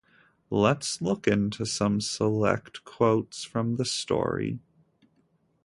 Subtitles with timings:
[0.49, 4.57] Let’s look into some select quotes from the story.